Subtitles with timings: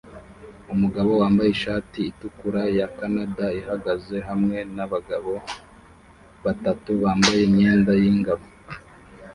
[0.73, 5.33] umugabo wambaye ishati itukura ya canada ihagaze hamwe nabagabo
[6.45, 8.45] batatu bambaye imyenda yingabo